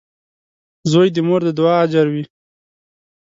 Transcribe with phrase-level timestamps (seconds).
[0.91, 2.23] •زوی د مور د دعا اجر وي.